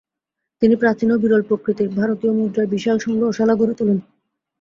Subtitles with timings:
[0.61, 3.97] তিনি প্রাচীন ও বিরল প্রকৃতির ভারতীয় মুদ্রার বিশাল সংগ্রহশালা গড়ে তোলেন।